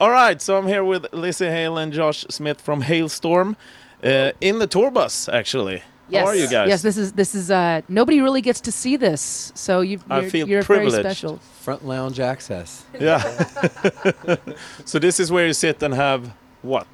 All 0.00 0.10
right, 0.12 0.40
so 0.40 0.56
I'm 0.56 0.68
here 0.68 0.84
with 0.84 1.12
Lizzy 1.12 1.46
Hale 1.46 1.76
and 1.76 1.92
Josh 1.92 2.24
Smith 2.30 2.60
from 2.60 2.84
Halestorm 2.84 3.56
uh, 4.04 4.30
in 4.40 4.60
the 4.60 4.68
tour 4.68 4.92
bus, 4.92 5.28
actually. 5.28 5.82
Yes. 6.08 6.22
How 6.22 6.28
are 6.28 6.36
you 6.36 6.48
guys? 6.48 6.68
Yes, 6.68 6.82
this 6.82 6.96
is 6.96 7.12
this 7.14 7.34
is 7.34 7.50
uh 7.50 7.80
nobody 7.88 8.20
really 8.20 8.40
gets 8.40 8.60
to 8.60 8.70
see 8.70 8.96
this, 8.96 9.50
so 9.56 9.80
you 9.80 9.98
I 10.08 10.20
you're, 10.20 10.30
feel 10.30 10.48
you're 10.48 10.62
very 10.62 10.82
privileged. 10.82 11.04
special. 11.04 11.38
Front 11.38 11.84
lounge 11.84 12.20
access. 12.20 12.84
Yeah. 13.00 13.18
so 14.84 15.00
this 15.00 15.18
is 15.18 15.32
where 15.32 15.48
you 15.48 15.52
sit 15.52 15.82
and 15.82 15.92
have 15.92 16.32
what? 16.62 16.86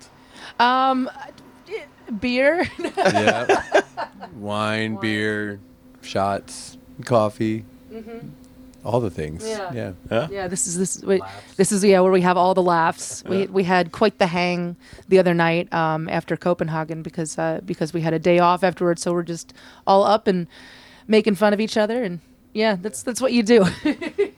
Um, 0.58 1.10
beer. 2.20 2.66
yeah. 2.96 3.82
Wine, 4.34 4.96
beer, 4.96 5.60
shots, 6.00 6.78
coffee, 7.04 7.66
all 8.84 9.00
the 9.00 9.10
things. 9.10 9.46
Yeah. 9.46 9.92
Yeah. 10.10 10.28
yeah, 10.30 10.48
this 10.48 10.66
is 10.66 10.76
this 10.76 11.02
wait, 11.02 11.22
this 11.56 11.72
is 11.72 11.82
yeah 11.84 12.00
where 12.00 12.12
we 12.12 12.20
have 12.20 12.36
all 12.36 12.54
the 12.54 12.62
laughs. 12.62 13.24
We 13.26 13.46
we 13.46 13.64
had 13.64 13.92
quite 13.92 14.18
the 14.18 14.26
hang 14.26 14.76
the 15.08 15.18
other 15.18 15.34
night 15.34 15.72
um, 15.72 16.08
after 16.08 16.36
Copenhagen 16.36 17.02
because 17.02 17.38
uh, 17.38 17.60
because 17.64 17.92
we 17.92 18.02
had 18.02 18.12
a 18.12 18.18
day 18.18 18.38
off 18.38 18.62
afterwards, 18.62 19.02
so 19.02 19.12
we're 19.12 19.22
just 19.22 19.54
all 19.86 20.04
up 20.04 20.26
and 20.26 20.46
making 21.06 21.34
fun 21.34 21.52
of 21.52 21.60
each 21.60 21.76
other 21.76 22.02
and 22.02 22.20
yeah, 22.54 22.76
that's 22.80 23.02
that's 23.02 23.20
what 23.20 23.32
you 23.32 23.42
do. 23.42 23.64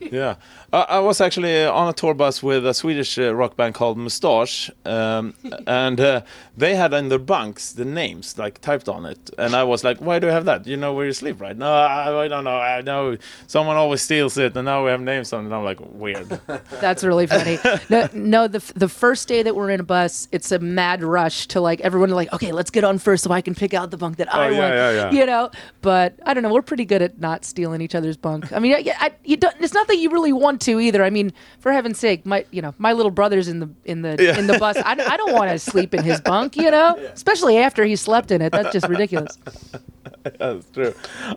Yeah, 0.09 0.35
I, 0.71 0.81
I 0.83 0.99
was 0.99 1.19
actually 1.19 1.63
uh, 1.65 1.73
on 1.73 1.89
a 1.89 1.93
tour 1.93 2.13
bus 2.13 2.41
with 2.41 2.65
a 2.65 2.73
Swedish 2.73 3.19
uh, 3.19 3.35
rock 3.35 3.57
band 3.57 3.73
called 3.75 3.97
Mustasch, 3.97 4.69
um, 4.85 5.33
and 5.67 5.99
uh, 5.99 6.21
they 6.55 6.75
had 6.75 6.93
in 6.93 7.09
their 7.09 7.19
bunks 7.19 7.73
the 7.73 7.83
names 7.83 8.37
like 8.37 8.61
typed 8.61 8.87
on 8.87 9.05
it, 9.05 9.29
and 9.37 9.53
I 9.53 9.65
was 9.65 9.83
like, 9.83 9.97
"Why 9.99 10.19
do 10.19 10.27
you 10.27 10.31
have 10.31 10.45
that? 10.45 10.65
You 10.65 10.77
know 10.77 10.93
where 10.93 11.05
you 11.05 11.11
sleep, 11.11 11.41
right?" 11.41 11.57
No, 11.57 11.69
I, 11.73 12.23
I 12.23 12.27
don't 12.29 12.45
know. 12.45 12.55
I 12.57 12.79
know 12.81 13.17
someone 13.47 13.75
always 13.75 14.01
steals 14.01 14.37
it, 14.37 14.55
and 14.55 14.63
now 14.63 14.85
we 14.85 14.91
have 14.91 15.01
names 15.01 15.33
on 15.33 15.41
it. 15.41 15.47
And 15.47 15.55
I'm 15.55 15.65
like, 15.65 15.79
weird. 15.81 16.29
That's 16.79 17.03
really 17.03 17.27
funny. 17.27 17.59
No, 17.89 18.07
no, 18.13 18.47
the 18.47 18.59
the 18.77 18.87
first 18.87 19.27
day 19.27 19.43
that 19.43 19.57
we're 19.57 19.71
in 19.71 19.81
a 19.81 19.83
bus, 19.83 20.29
it's 20.31 20.53
a 20.53 20.59
mad 20.59 21.03
rush 21.03 21.47
to 21.47 21.59
like 21.59 21.81
everyone 21.81 22.11
like, 22.11 22.31
okay, 22.31 22.53
let's 22.53 22.71
get 22.71 22.85
on 22.85 22.97
first 22.97 23.25
so 23.25 23.31
I 23.31 23.41
can 23.41 23.55
pick 23.55 23.73
out 23.73 23.91
the 23.91 23.97
bunk 23.97 24.15
that 24.17 24.33
I 24.33 24.47
Oh, 24.47 24.49
yeah, 24.51 24.59
want. 24.59 24.73
yeah, 24.73 24.91
yeah. 24.91 25.11
You 25.11 25.25
know, 25.25 25.51
but 25.81 26.13
I 26.25 26.33
don't 26.33 26.43
know. 26.43 26.53
We're 26.53 26.61
pretty 26.61 26.85
good 26.85 27.01
at 27.01 27.19
not 27.19 27.43
stealing 27.43 27.81
each 27.81 27.93
other's 28.07 28.17
bunk. 28.17 28.51
I 28.53 28.59
mean, 28.59 28.73
I, 28.73 28.83
I, 28.99 29.11
you 29.25 29.37
don't, 29.37 29.53
it's 29.59 29.73
not 29.73 29.87
that 29.87 29.97
you 29.97 30.09
really 30.09 30.33
want 30.33 30.61
to 30.61 30.79
either. 30.79 31.03
I 31.03 31.09
mean, 31.09 31.33
for 31.59 31.71
heaven's 31.71 31.99
sake, 31.99 32.25
my 32.25 32.45
you 32.51 32.61
know 32.61 32.73
my 32.77 32.93
little 32.93 33.11
brother's 33.11 33.47
in 33.47 33.59
the 33.59 33.69
in 33.85 34.01
the 34.01 34.15
Yeah. 34.19 34.39
in 34.39 34.47
the 34.47 34.57
bus. 34.57 34.77
I, 34.77 34.91
I 34.91 35.17
don't 35.17 35.33
want 35.33 35.51
to 35.51 35.59
sleep 35.59 35.93
in 35.93 36.03
his 36.03 36.21
bunk. 36.21 36.55
You 36.55 36.71
know, 36.71 36.95
especially 37.13 37.57
after 37.57 37.83
he 37.85 37.95
slept 37.95 38.31
in 38.31 38.41
it. 38.41 38.51
That's 38.51 38.71
just 38.73 38.87
ridiculous. 38.87 39.37
That's 40.39 40.69
true. 40.71 40.93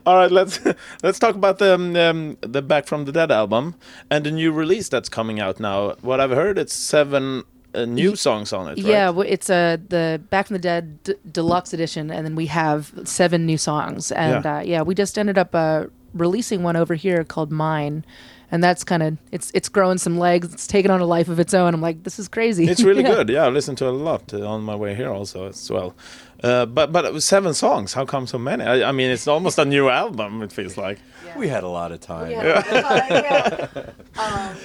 All 0.06 0.16
right, 0.16 0.30
let's 0.30 0.60
let's 1.02 1.18
talk 1.18 1.34
about 1.34 1.58
the 1.58 1.74
um, 1.74 1.96
um, 1.96 2.36
the 2.40 2.62
Back 2.62 2.86
from 2.86 3.04
the 3.04 3.12
Dead 3.12 3.30
album 3.30 3.74
and 4.10 4.24
the 4.24 4.30
new 4.30 4.52
release 4.52 4.88
that's 4.88 5.08
coming 5.08 5.40
out 5.40 5.60
now. 5.60 5.94
What 6.02 6.20
I've 6.20 6.30
heard, 6.30 6.58
it's 6.58 6.74
seven 6.74 7.44
uh, 7.74 7.84
new 7.84 8.16
songs 8.16 8.52
on 8.52 8.66
it. 8.66 8.70
Right? 8.70 8.78
Yeah, 8.78 9.10
well, 9.10 9.26
it's 9.28 9.48
uh, 9.50 9.76
the 9.88 10.20
Back 10.30 10.46
from 10.48 10.54
the 10.54 10.60
Dead 10.62 11.02
d- 11.04 11.14
deluxe 11.30 11.72
edition, 11.72 12.10
and 12.10 12.24
then 12.26 12.34
we 12.34 12.46
have 12.46 12.92
seven 13.04 13.46
new 13.46 13.58
songs. 13.58 14.10
And 14.12 14.44
Yeah. 14.44 14.52
yeah, 14.52 14.58
uh, 14.58 14.62
yeah 14.62 14.82
we 14.82 14.94
just 14.94 15.18
ended 15.18 15.38
up 15.38 15.54
uh, 15.54 15.84
releasing 16.14 16.62
one 16.62 16.76
over 16.76 16.94
here 16.94 17.24
called 17.24 17.50
Mine, 17.52 18.04
and 18.50 18.62
that's 18.64 18.82
kind 18.84 19.02
of 19.02 19.16
it's 19.32 19.50
it's 19.54 19.68
growing 19.68 19.98
some 19.98 20.18
legs. 20.18 20.52
It's 20.52 20.66
taken 20.66 20.90
on 20.90 21.00
a 21.00 21.04
life 21.06 21.28
of 21.28 21.38
its 21.38 21.54
own. 21.54 21.72
I'm 21.74 21.80
like, 21.80 22.02
this 22.02 22.18
is 22.18 22.28
crazy. 22.28 22.66
It's 22.68 22.82
really 22.82 23.02
Yeah. 23.08 23.14
good. 23.14 23.28
Yeah, 23.28 23.44
I 23.46 23.48
listened 23.48 23.78
to 23.78 23.86
it 23.86 23.92
a 23.94 23.96
lot 23.96 24.32
uh, 24.34 24.46
on 24.46 24.62
my 24.62 24.74
way 24.76 24.94
here 24.94 25.10
also 25.10 25.46
as 25.48 25.70
well. 25.70 25.94
Uh, 26.42 26.66
but 26.66 26.90
but 26.92 27.04
it 27.04 27.12
was 27.12 27.24
seven 27.24 27.54
songs. 27.54 27.92
How 27.94 28.04
come 28.04 28.26
so 28.26 28.38
many? 28.38 28.64
I, 28.64 28.88
I 28.88 28.92
mean, 28.92 29.10
it's 29.10 29.28
almost 29.28 29.58
a 29.58 29.64
new 29.64 29.88
album. 29.88 30.42
It 30.42 30.52
feels 30.52 30.76
like. 30.76 30.98
We 31.36 31.46
had 31.48 31.62
a 31.62 31.68
lot 31.68 31.92
of 31.92 32.00
time. 32.00 32.32
Yeah, 32.32 33.90
um, 34.18 34.56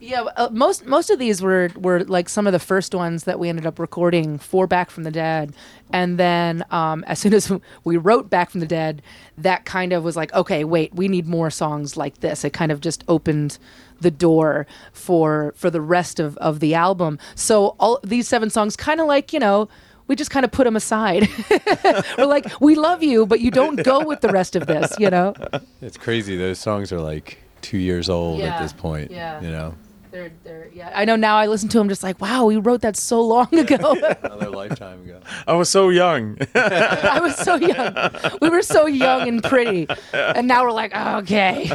yeah 0.00 0.22
uh, 0.36 0.48
most 0.50 0.86
most 0.86 1.10
of 1.10 1.18
these 1.18 1.42
were 1.42 1.68
were 1.76 2.04
like 2.04 2.28
some 2.28 2.46
of 2.46 2.52
the 2.52 2.58
first 2.58 2.94
ones 2.94 3.24
that 3.24 3.38
we 3.38 3.48
ended 3.48 3.66
up 3.66 3.78
recording 3.78 4.38
for 4.38 4.66
Back 4.66 4.90
from 4.90 5.04
the 5.04 5.10
Dead, 5.10 5.54
and 5.92 6.18
then 6.18 6.64
um, 6.70 7.04
as 7.08 7.18
soon 7.18 7.34
as 7.34 7.52
we 7.84 7.96
wrote 7.96 8.30
Back 8.30 8.50
from 8.50 8.60
the 8.60 8.66
Dead, 8.66 9.02
that 9.38 9.64
kind 9.64 9.92
of 9.92 10.02
was 10.02 10.16
like, 10.16 10.32
okay, 10.34 10.64
wait, 10.64 10.94
we 10.94 11.06
need 11.08 11.26
more 11.26 11.50
songs 11.50 11.96
like 11.96 12.20
this. 12.20 12.44
It 12.44 12.52
kind 12.52 12.72
of 12.72 12.80
just 12.80 13.04
opened 13.08 13.58
the 14.00 14.10
door 14.10 14.66
for 14.92 15.52
for 15.56 15.70
the 15.70 15.80
rest 15.80 16.18
of 16.18 16.36
of 16.38 16.60
the 16.60 16.74
album. 16.74 17.18
So 17.34 17.76
all 17.78 18.00
these 18.02 18.26
seven 18.26 18.50
songs, 18.50 18.76
kind 18.76 19.00
of 19.00 19.06
like 19.06 19.32
you 19.32 19.38
know. 19.38 19.68
We 20.06 20.16
just 20.16 20.32
kind 20.32 20.44
of 20.44 20.50
put 20.50 20.64
them 20.64 20.74
aside. 20.74 21.28
We're 22.18 22.26
like, 22.26 22.60
we 22.60 22.74
love 22.74 23.00
you, 23.04 23.26
but 23.26 23.38
you 23.38 23.52
don't 23.52 23.76
go 23.84 24.04
with 24.04 24.22
the 24.22 24.28
rest 24.30 24.56
of 24.56 24.66
this, 24.66 24.92
you 24.98 25.08
know? 25.08 25.34
It's 25.80 25.96
crazy. 25.96 26.36
Those 26.36 26.58
songs 26.58 26.90
are 26.92 26.98
like 26.98 27.38
two 27.62 27.78
years 27.78 28.10
old 28.10 28.40
Yeah. 28.40 28.56
at 28.56 28.60
this 28.60 28.72
point. 28.72 29.12
Yeah. 29.12 29.40
You 29.40 29.50
know, 29.52 29.74
They're, 30.10 30.32
they're, 30.42 30.68
yeah. 30.72 30.92
I 30.94 31.04
know 31.04 31.16
now 31.16 31.36
I 31.36 31.46
listen 31.46 31.68
to 31.70 31.78
them 31.78 31.88
just 31.88 32.02
like, 32.02 32.20
wow, 32.20 32.44
we 32.44 32.56
wrote 32.56 32.80
that 32.80 32.96
so 32.96 33.20
long 33.20 33.52
ago. 33.52 33.76
another 34.22 34.50
lifetime 34.50 35.02
ago. 35.02 35.20
I 35.46 35.54
was 35.54 35.68
so 35.68 35.88
young. 35.88 36.38
I 36.54 37.20
was 37.20 37.36
so 37.36 37.54
young. 37.56 37.94
We 38.40 38.48
were 38.48 38.62
so 38.62 38.86
young 38.86 39.28
and 39.28 39.42
pretty. 39.42 39.86
And 40.12 40.48
now 40.48 40.64
we're 40.64 40.72
like, 40.72 40.94
okay, 40.94 41.70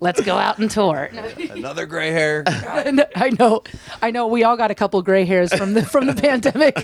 let's 0.00 0.22
go 0.22 0.36
out 0.36 0.58
and 0.58 0.70
tour. 0.70 1.10
another 1.50 1.86
gray 1.86 2.10
hair. 2.10 2.44
I 2.46 3.30
know. 3.30 3.62
I 4.02 4.10
know. 4.10 4.26
We 4.26 4.44
all 4.44 4.56
got 4.56 4.70
a 4.70 4.74
couple 4.74 5.02
gray 5.02 5.24
hairs 5.24 5.52
from 5.52 5.74
the, 5.74 5.84
from 5.84 6.06
the 6.06 6.14
pandemic. 6.14 6.76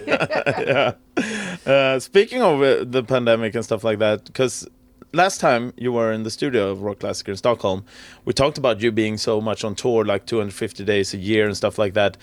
uh, 1.67 1.99
speaking 2.01 2.43
of 2.43 2.61
uh, 2.61 2.85
the 2.85 3.03
pandemic 3.03 3.55
and 3.55 3.65
stuff 3.65 3.83
like 3.85 3.99
that, 4.01 4.25
because 4.27 4.69
last 5.13 5.41
time 5.41 5.73
you 5.77 5.93
were 5.93 6.13
in 6.13 6.23
the 6.23 6.31
studio 6.31 6.71
of 6.71 6.83
Rock 6.83 7.01
Classic 7.01 7.29
in 7.29 7.37
Stockholm, 7.37 7.85
we 8.25 8.33
talked 8.33 8.59
about 8.59 8.81
you 8.81 8.93
being 8.93 9.17
so 9.17 9.41
much 9.41 9.65
on 9.65 9.75
tour, 9.75 10.05
like 10.05 10.27
250 10.27 10.85
days 10.85 11.15
a 11.15 11.17
year 11.17 11.47
and 11.47 11.57
stuff 11.57 11.79
like 11.79 11.95
that. 11.95 12.17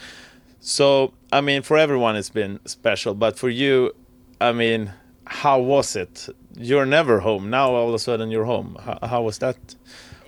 So, 0.60 1.14
I 1.32 1.42
mean, 1.42 1.62
for 1.62 1.78
everyone 1.78 2.16
it's 2.16 2.30
been 2.30 2.60
special, 2.66 3.14
but 3.14 3.38
for 3.38 3.50
you, 3.50 3.94
I 4.42 4.52
mean, 4.52 4.92
how 5.26 5.60
was 5.60 5.96
it? 5.96 6.28
You're 6.56 6.86
never 6.86 7.20
home. 7.20 7.50
Now 7.50 7.72
all 7.72 7.90
of 7.90 7.94
a 7.94 8.00
sudden 8.00 8.32
you're 8.32 8.46
home. 8.46 8.78
How, 8.84 9.00
how 9.04 9.22
was 9.22 9.38
that? 9.40 9.58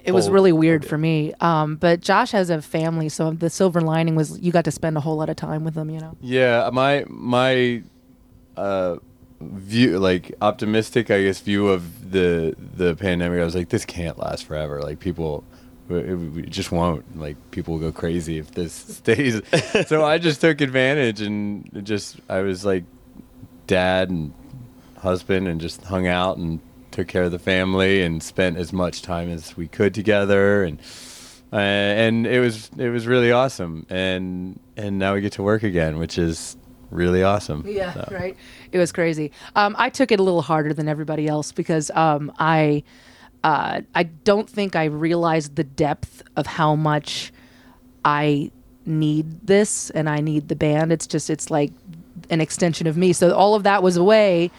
It 0.03 0.11
was 0.13 0.29
really 0.29 0.51
weird 0.51 0.85
for 0.85 0.97
me. 0.97 1.33
Um, 1.39 1.75
but 1.75 1.99
Josh 1.99 2.31
has 2.31 2.49
a 2.49 2.61
family, 2.61 3.09
so 3.09 3.31
the 3.31 3.49
silver 3.49 3.81
lining 3.81 4.15
was 4.15 4.39
you 4.39 4.51
got 4.51 4.65
to 4.65 4.71
spend 4.71 4.97
a 4.97 5.01
whole 5.01 5.17
lot 5.17 5.29
of 5.29 5.35
time 5.35 5.63
with 5.63 5.75
them, 5.75 5.89
you 5.89 5.99
know? 5.99 6.17
Yeah, 6.21 6.69
my 6.73 7.05
my 7.07 7.83
uh, 8.57 8.97
view, 9.41 9.99
like 9.99 10.33
optimistic, 10.41 11.11
I 11.11 11.23
guess, 11.23 11.39
view 11.39 11.67
of 11.69 12.11
the 12.11 12.55
the 12.57 12.95
pandemic. 12.95 13.39
I 13.39 13.43
was 13.43 13.55
like, 13.55 13.69
this 13.69 13.85
can't 13.85 14.17
last 14.17 14.45
forever. 14.45 14.81
Like 14.81 14.99
people, 14.99 15.43
it, 15.89 16.37
it 16.37 16.49
just 16.49 16.71
won't. 16.71 17.17
Like 17.17 17.37
people 17.51 17.75
will 17.75 17.81
go 17.81 17.91
crazy 17.91 18.37
if 18.37 18.51
this 18.51 18.73
stays. 18.97 19.41
so 19.87 20.05
I 20.05 20.17
just 20.17 20.41
took 20.41 20.61
advantage 20.61 21.21
and 21.21 21.85
just 21.85 22.17
I 22.29 22.41
was 22.41 22.65
like 22.65 22.83
dad 23.67 24.09
and 24.09 24.33
husband 24.97 25.47
and 25.47 25.61
just 25.61 25.83
hung 25.83 26.07
out 26.07 26.37
and 26.37 26.59
took 26.91 27.07
care 27.07 27.23
of 27.23 27.31
the 27.31 27.39
family 27.39 28.01
and 28.01 28.21
spent 28.21 28.57
as 28.57 28.73
much 28.73 29.01
time 29.01 29.29
as 29.29 29.55
we 29.55 29.67
could 29.67 29.93
together 29.93 30.63
and 30.63 30.79
uh, 31.53 31.57
and 31.57 32.27
it 32.27 32.39
was 32.39 32.69
it 32.77 32.89
was 32.89 33.07
really 33.07 33.31
awesome 33.31 33.85
and 33.89 34.59
and 34.75 34.99
now 34.99 35.13
we 35.13 35.21
get 35.21 35.31
to 35.31 35.43
work 35.43 35.63
again 35.63 35.97
which 35.97 36.17
is 36.17 36.57
really 36.91 37.23
awesome 37.23 37.63
Yeah, 37.67 37.93
So, 37.93 38.07
right. 38.11 38.35
It 38.71 38.77
was 38.77 38.91
crazy. 38.91 39.31
Um, 39.55 39.75
I 39.77 39.89
took 39.89 40.11
it 40.11 40.19
a 40.19 40.23
little 40.23 40.41
harder 40.41 40.73
than 40.73 40.87
everybody 40.87 41.27
else 41.27 41.51
because 41.51 41.91
um, 41.91 42.31
I 42.39 42.83
uh, 43.43 43.81
I 43.95 44.03
don't 44.03 44.49
think 44.49 44.75
I 44.75 44.85
realized 44.85 45.55
the 45.55 45.63
depth 45.63 46.23
of 46.35 46.45
how 46.45 46.75
much 46.75 47.31
I 48.03 48.51
need 48.85 49.47
this 49.47 49.89
and 49.91 50.09
I 50.09 50.19
need 50.19 50.47
the 50.49 50.55
band. 50.55 50.91
It's 50.91 51.07
just 51.07 51.29
it's 51.29 51.49
like 51.49 51.71
an 52.29 52.41
extension 52.41 52.87
of 52.87 52.97
me. 52.97 53.13
So 53.13 53.33
all 53.33 53.55
of 53.55 53.63
that 53.63 53.81
was 53.81 53.97
away 53.97 54.51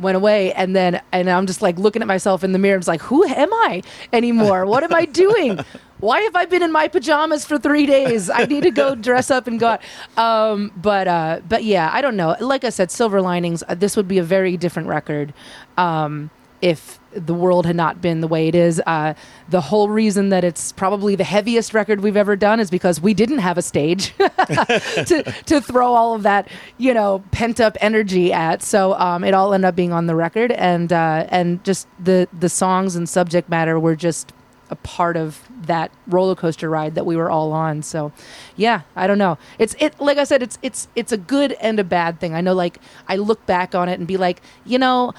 went 0.00 0.16
away 0.16 0.52
and 0.52 0.74
then 0.74 1.00
and 1.12 1.28
I'm 1.28 1.46
just 1.46 1.62
like 1.62 1.78
looking 1.78 2.02
at 2.02 2.08
myself 2.08 2.42
in 2.44 2.52
the 2.52 2.58
mirror 2.58 2.74
and 2.74 2.80
it's 2.82 2.88
like 2.88 3.02
who 3.02 3.24
am 3.24 3.52
I 3.52 3.82
anymore? 4.12 4.66
What 4.66 4.82
am 4.84 4.94
I 4.94 5.04
doing? 5.04 5.58
Why 6.00 6.20
have 6.22 6.34
I 6.34 6.46
been 6.46 6.62
in 6.62 6.72
my 6.72 6.88
pajamas 6.88 7.44
for 7.44 7.58
3 7.58 7.86
days? 7.86 8.28
I 8.28 8.44
need 8.46 8.64
to 8.64 8.72
go 8.72 8.94
dress 8.94 9.30
up 9.30 9.46
and 9.46 9.60
go 9.60 9.68
out 9.68 9.82
um 10.16 10.72
but 10.76 11.08
uh 11.08 11.40
but 11.48 11.64
yeah 11.64 11.90
I 11.92 12.00
don't 12.00 12.16
know. 12.16 12.36
Like 12.40 12.64
I 12.64 12.70
said 12.70 12.90
silver 12.90 13.20
linings 13.20 13.62
uh, 13.68 13.74
this 13.74 13.96
would 13.96 14.08
be 14.08 14.18
a 14.18 14.24
very 14.24 14.56
different 14.56 14.88
record. 14.88 15.32
Um 15.76 16.30
if 16.62 16.98
the 17.12 17.34
world 17.34 17.66
had 17.66 17.76
not 17.76 18.00
been 18.00 18.22
the 18.22 18.26
way 18.28 18.48
it 18.48 18.54
is 18.54 18.80
uh 18.86 19.12
the 19.50 19.60
whole 19.60 19.90
reason 19.90 20.30
that 20.30 20.44
it's 20.44 20.72
probably 20.72 21.14
the 21.14 21.24
heaviest 21.24 21.74
record 21.74 22.00
we've 22.00 22.16
ever 22.16 22.36
done 22.36 22.58
is 22.58 22.70
because 22.70 23.02
we 23.02 23.12
didn't 23.12 23.40
have 23.40 23.58
a 23.58 23.62
stage 23.62 24.16
to 24.16 25.22
to 25.44 25.60
throw 25.60 25.92
all 25.92 26.14
of 26.14 26.22
that 26.22 26.48
you 26.78 26.94
know 26.94 27.22
pent 27.30 27.60
up 27.60 27.76
energy 27.80 28.32
at. 28.32 28.62
So 28.62 28.94
um, 28.94 29.24
it 29.24 29.34
all 29.34 29.52
ended 29.54 29.68
up 29.68 29.76
being 29.76 29.92
on 29.92 30.06
the 30.06 30.14
record, 30.14 30.52
and 30.52 30.92
uh, 30.92 31.26
and 31.28 31.62
just 31.64 31.86
the 32.02 32.28
the 32.38 32.48
songs 32.48 32.96
and 32.96 33.08
subject 33.08 33.48
matter 33.48 33.78
were 33.78 33.96
just 33.96 34.32
a 34.70 34.76
part 34.76 35.16
of 35.18 35.40
that 35.66 35.90
roller 36.06 36.34
coaster 36.34 36.70
ride 36.70 36.94
that 36.94 37.04
we 37.04 37.16
were 37.16 37.30
all 37.30 37.52
on. 37.52 37.82
So 37.82 38.12
yeah, 38.56 38.82
I 38.96 39.06
don't 39.06 39.18
know. 39.18 39.38
It's 39.58 39.74
it 39.78 39.98
like 40.00 40.18
I 40.18 40.24
said, 40.24 40.42
it's 40.42 40.58
it's 40.62 40.88
it's 40.96 41.12
a 41.12 41.18
good 41.18 41.52
and 41.60 41.78
a 41.78 41.84
bad 41.84 42.20
thing. 42.20 42.34
I 42.34 42.40
know 42.40 42.54
like 42.54 42.78
I 43.08 43.16
look 43.16 43.44
back 43.46 43.74
on 43.74 43.88
it 43.88 43.98
and 43.98 44.08
be 44.08 44.16
like, 44.16 44.40
you 44.64 44.78
know, 44.78 45.12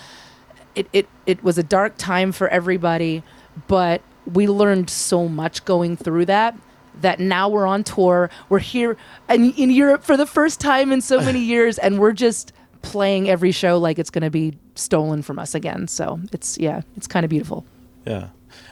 it 0.75 0.87
it 0.93 1.07
it 1.25 1.43
was 1.43 1.57
a 1.57 1.63
dark 1.63 1.97
time 1.97 2.31
for 2.31 2.47
everybody, 2.47 3.23
but 3.67 4.01
we 4.31 4.47
learned 4.47 4.89
so 4.89 5.27
much 5.27 5.65
going 5.65 5.97
through 5.97 6.25
that 6.25 6.55
that 7.01 7.19
now 7.19 7.49
we're 7.49 7.65
on 7.65 7.83
tour. 7.83 8.29
We're 8.49 8.59
here 8.59 8.97
in, 9.29 9.51
in 9.53 9.71
Europe 9.71 10.03
for 10.03 10.17
the 10.17 10.25
first 10.25 10.59
time 10.59 10.91
in 10.91 11.01
so 11.01 11.19
many 11.19 11.39
years, 11.43 11.77
and 11.77 11.99
we're 11.99 12.13
just 12.13 12.53
playing 12.81 13.29
every 13.29 13.51
show 13.51 13.77
like 13.77 13.97
it's 13.97 14.09
going 14.09 14.23
to 14.23 14.29
be 14.29 14.57
stolen 14.75 15.21
from 15.21 15.39
us 15.39 15.55
again. 15.55 15.87
So 15.87 16.19
it's 16.31 16.57
yeah, 16.57 16.81
it's 16.95 17.07
kind 17.07 17.23
of 17.23 17.29
beautiful. 17.29 17.65
Yeah. 18.05 18.27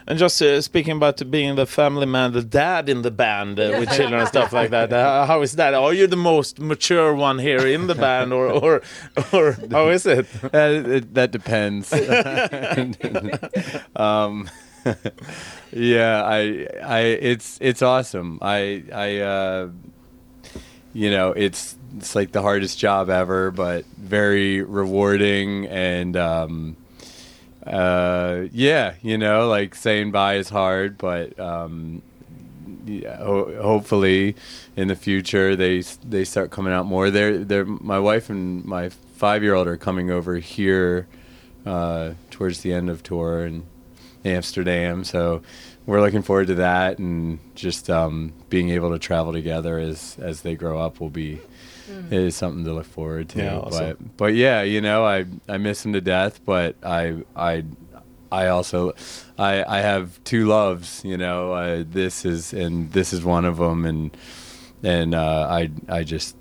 And 0.08 0.18
just 0.18 0.42
uh, 0.42 0.62
speaking 0.62 0.98
about 0.98 1.30
being 1.30 1.56
the 1.56 1.66
family 1.66 2.06
man, 2.06 2.34
the 2.34 2.42
dad 2.44 2.90
in 2.90 3.02
the 3.04 3.12
band 3.12 3.60
uh, 3.60 3.76
with 3.80 3.90
children 3.92 4.20
and 4.20 4.28
stuff 4.28 4.52
like 4.52 4.72
that. 4.72 4.92
Uh, 4.92 5.26
how 5.26 5.42
is 5.42 5.54
that? 5.54 5.74
Are 5.74 5.94
you 5.94 6.08
the 6.08 6.16
most 6.18 6.60
mature 6.60 7.14
one 7.14 7.40
here 7.40 7.66
in 7.68 7.88
the 7.88 7.96
band, 7.96 8.34
or 8.34 8.48
or, 8.52 8.82
or 9.32 9.58
how 9.72 9.90
is 9.90 10.06
it? 10.06 10.26
that, 10.52 10.72
it- 10.72 11.14
that 11.14 11.32
depends. 11.32 11.94
um, 13.96 14.50
yeah, 15.72 16.24
I, 16.24 16.68
I, 16.84 17.00
it's, 17.02 17.58
it's 17.62 17.82
awesome. 17.82 18.40
I, 18.42 18.84
I, 18.92 19.18
uh, 19.20 19.70
you 20.94 21.12
know, 21.12 21.32
it's, 21.32 21.76
it's 21.98 22.16
like 22.16 22.32
the 22.32 22.42
hardest 22.42 22.80
job 22.80 23.10
ever, 23.10 23.52
but 23.52 23.86
very 23.98 24.62
rewarding 24.62 25.68
and, 25.68 26.18
um, 26.18 26.78
uh, 27.66 28.44
yeah, 28.52 28.96
you 29.02 29.18
know, 29.18 29.48
like 29.48 29.76
saying 29.76 30.12
bye 30.12 30.36
is 30.36 30.50
hard, 30.50 30.98
but, 30.98 31.40
um, 31.40 32.02
yeah, 32.86 33.18
ho- 33.18 33.62
hopefully 33.62 34.36
in 34.76 34.88
the 34.88 34.96
future 34.96 35.56
they 35.56 35.82
they 36.04 36.24
start 36.24 36.50
coming 36.52 36.74
out 36.74 36.86
more. 36.86 37.12
They're 37.12 37.38
they're 37.38 37.66
my 37.66 38.00
wife 38.00 38.30
and 38.30 38.66
my 38.66 38.90
five 38.90 39.44
year 39.44 39.54
old 39.54 39.68
are 39.68 39.78
coming 39.78 40.10
over 40.10 40.38
here 40.38 41.08
uh, 41.66 42.14
towards 42.32 42.62
the 42.62 42.74
end 42.74 42.90
of 42.90 43.04
tour 43.04 43.46
in 43.46 43.64
Amsterdam, 44.26 45.04
so 45.04 45.42
we're 45.86 46.02
looking 46.02 46.22
forward 46.22 46.48
to 46.48 46.56
that 46.56 47.00
and 47.00 47.40
just 47.56 47.90
um, 47.90 48.34
being 48.50 48.70
able 48.70 48.92
to 48.92 49.00
travel 49.00 49.34
together 49.34 49.78
as 49.80 50.18
as 50.20 50.42
they 50.42 50.56
grow 50.56 50.80
up 50.80 51.00
will 51.00 51.10
be 51.10 51.42
is 52.10 52.36
something 52.36 52.64
to 52.66 52.74
look 52.74 52.86
forward 52.86 53.30
to. 53.30 53.40
Yeah, 53.40 53.58
awesome. 53.58 53.98
But 53.98 54.18
but 54.18 54.34
yeah, 54.36 54.62
you 54.62 54.82
know, 54.82 55.06
I 55.06 55.26
I 55.48 55.58
miss 55.58 55.84
them 55.84 55.94
to 55.94 56.02
death, 56.02 56.44
but 56.46 56.76
I 56.84 57.24
I 57.36 57.66
I 58.32 58.48
also 58.48 58.94
I 59.38 59.64
I 59.64 59.82
have 59.82 60.24
two 60.24 60.46
loves, 60.46 61.04
you 61.04 61.18
know. 61.18 61.54
Uh, 61.54 61.84
this 61.88 62.26
is 62.26 62.54
and 62.54 62.92
this 62.94 63.14
is 63.14 63.24
one 63.24 63.46
of 63.46 63.58
them, 63.58 63.86
and 63.86 64.16
and 64.84 65.14
uh, 65.14 65.48
I 65.50 65.70
I 65.90 66.04
just 66.04 66.36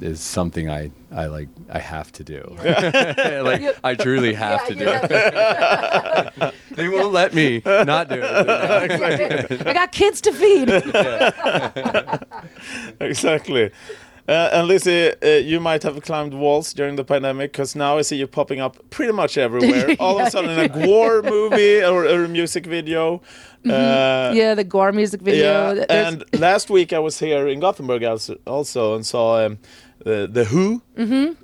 is 0.00 0.20
something 0.20 0.70
I 0.70 0.90
I 1.12 1.26
like 1.26 1.48
I 1.68 1.78
have 1.78 2.10
to 2.12 2.24
do. 2.24 2.42
like 2.62 3.76
I 3.84 3.94
truly 3.94 4.32
have 4.34 4.66
to 4.68 4.74
do 4.74 4.86
it. 4.88 6.54
they 6.70 6.88
won't 6.88 7.12
let 7.12 7.34
me 7.34 7.62
not 7.64 8.08
do 8.08 8.20
it. 8.22 9.60
I 9.66 9.72
got 9.72 9.92
kids 9.92 10.20
to 10.22 10.32
feed. 10.32 10.70
exactly. 13.00 13.70
Uh, 14.28 14.50
and 14.52 14.68
Lizzy, 14.68 15.10
uh, 15.22 15.26
you 15.38 15.58
might 15.58 15.82
have 15.82 16.00
climbed 16.02 16.34
walls 16.34 16.74
during 16.74 16.96
the 16.96 17.04
pandemic 17.04 17.50
because 17.52 17.74
now 17.74 17.96
I 17.96 18.02
see 18.02 18.16
you 18.16 18.26
popping 18.26 18.60
up 18.60 18.76
pretty 18.90 19.12
much 19.12 19.38
everywhere. 19.38 19.96
All 20.00 20.20
of 20.20 20.26
a 20.26 20.30
sudden, 20.30 20.50
in 20.50 20.58
a 20.58 20.68
Gore 20.68 21.22
movie 21.22 21.82
or, 21.82 22.04
or 22.04 22.24
a 22.24 22.28
music 22.28 22.66
video. 22.66 23.22
Uh, 23.64 24.30
yeah, 24.34 24.54
the 24.54 24.64
Gore 24.64 24.92
music 24.92 25.22
video. 25.22 25.68
yeah. 25.72 25.84
There's- 25.86 26.12
And 26.12 26.24
last 26.40 26.68
week 26.68 26.92
I 26.92 26.98
was 26.98 27.18
here 27.18 27.48
in 27.48 27.58
Gothenburg 27.60 28.04
also, 28.04 28.36
also 28.46 28.94
and 28.94 29.06
saw 29.06 29.46
um, 29.46 29.58
the, 30.04 30.28
the 30.30 30.44
Hu, 30.44 30.80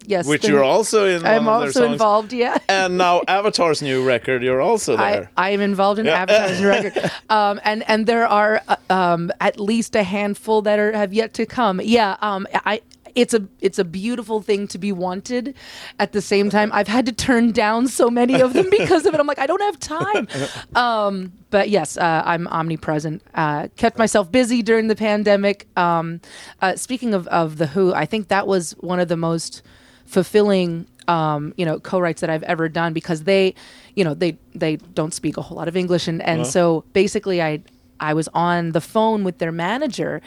yes, 0.06 0.26
which 0.26 0.42
the- 0.42 0.48
you're 0.48 0.64
also 0.64 1.06
in. 1.06 1.24
I'm 1.26 1.44
one 1.44 1.54
of 1.66 1.74
their 1.74 1.82
also 1.82 1.92
involved. 1.92 2.32
Yeah. 2.32 2.58
And 2.68 2.96
now 2.98 3.22
Avatar's 3.28 3.82
new 3.82 4.04
record, 4.06 4.42
you're 4.42 4.60
also 4.60 4.96
there. 4.96 5.30
I 5.36 5.50
am 5.50 5.60
involved 5.60 5.98
in 5.98 6.06
Yeah. 6.06 6.22
Avatar's 6.22 6.62
record, 6.62 7.10
um, 7.30 7.60
and 7.64 7.82
and 7.88 8.06
there 8.06 8.26
are 8.26 8.62
uh, 8.68 8.76
um, 8.90 9.30
at 9.40 9.58
least 9.60 9.96
a 9.96 10.02
handful 10.02 10.62
that 10.62 10.78
are 10.78 10.92
have 10.92 11.12
yet 11.12 11.34
to 11.34 11.46
come. 11.46 11.80
Yeah, 11.82 12.16
um, 12.20 12.46
I. 12.54 12.80
It's 13.14 13.32
a 13.34 13.46
it's 13.60 13.78
a 13.78 13.84
beautiful 13.84 14.40
thing 14.42 14.66
to 14.68 14.78
be 14.78 14.90
wanted. 14.92 15.54
At 15.98 16.12
the 16.12 16.20
same 16.20 16.50
time, 16.50 16.70
I've 16.72 16.88
had 16.88 17.06
to 17.06 17.12
turn 17.12 17.52
down 17.52 17.88
so 17.88 18.10
many 18.10 18.40
of 18.40 18.52
them 18.52 18.68
because 18.70 19.06
of 19.06 19.14
it. 19.14 19.20
I'm 19.20 19.26
like, 19.26 19.38
I 19.38 19.46
don't 19.46 19.62
have 19.62 19.78
time. 19.78 20.28
Um, 20.74 21.32
but 21.50 21.68
yes, 21.68 21.96
uh, 21.96 22.22
I'm 22.24 22.48
omnipresent. 22.48 23.22
Uh, 23.34 23.68
kept 23.76 23.96
myself 23.96 24.30
busy 24.32 24.60
during 24.62 24.88
the 24.88 24.96
pandemic. 24.96 25.68
Um, 25.76 26.20
uh, 26.60 26.74
speaking 26.74 27.14
of, 27.14 27.28
of 27.28 27.58
the 27.58 27.68
Hu, 27.68 27.94
I 27.94 28.06
think 28.06 28.28
that 28.28 28.46
was 28.46 28.72
one 28.80 28.98
of 28.98 29.08
the 29.08 29.16
most 29.16 29.62
fulfilling 30.04 30.86
um, 31.08 31.54
you 31.56 31.64
know 31.64 31.78
co-writes 31.80 32.20
that 32.20 32.30
I've 32.30 32.42
ever 32.44 32.68
done 32.68 32.92
because 32.92 33.24
they 33.24 33.54
you 33.94 34.04
know 34.04 34.14
they 34.14 34.36
they 34.54 34.76
don't 34.76 35.14
speak 35.14 35.36
a 35.36 35.42
whole 35.42 35.56
lot 35.56 35.68
of 35.68 35.76
English 35.76 36.08
and 36.08 36.22
and 36.22 36.46
so 36.46 36.84
basically 36.92 37.42
I 37.42 37.62
I 38.00 38.14
was 38.14 38.28
on 38.34 38.72
the 38.72 38.80
phone 38.80 39.24
with 39.24 39.38
their 39.38 39.52
manager 39.52 40.20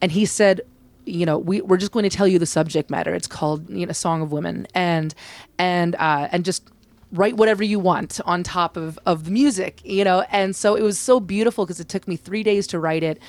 and 0.00 0.12
he 0.12 0.26
said 0.26 0.60
you 1.06 1.26
know 1.26 1.38
we, 1.38 1.60
we're 1.60 1.76
just 1.76 1.92
going 1.92 2.02
to 2.02 2.14
tell 2.14 2.26
you 2.26 2.38
the 2.38 2.46
subject 2.46 2.90
matter 2.90 3.14
it's 3.14 3.26
called 3.26 3.68
you 3.70 3.86
know 3.86 3.92
Song 3.92 4.22
of 4.22 4.32
Women 4.32 4.66
and 4.74 5.14
and 5.58 5.94
uh, 5.96 6.28
and 6.32 6.44
just 6.44 6.70
write 7.14 7.36
whatever 7.36 7.62
you 7.62 7.78
want 7.78 8.20
on 8.26 8.42
top 8.42 8.76
of, 8.76 8.98
of 9.06 9.24
the 9.24 9.30
music, 9.30 9.80
you 9.84 10.04
know? 10.04 10.22
And 10.30 10.54
so 10.54 10.74
it 10.74 10.82
was 10.82 10.98
so 10.98 11.20
beautiful 11.20 11.64
because 11.64 11.78
it 11.78 11.88
took 11.88 12.06
me 12.08 12.16
three 12.16 12.42
days 12.42 12.66
to 12.68 12.78
write 12.78 13.04
it. 13.04 13.20